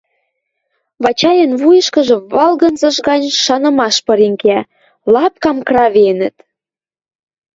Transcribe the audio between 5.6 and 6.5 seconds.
кравенӹт!»